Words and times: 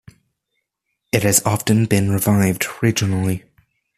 It 1.11 1.21
has 1.21 1.45
often 1.45 1.85
been 1.85 2.09
revived 2.09 2.63
regionally. 2.63 3.43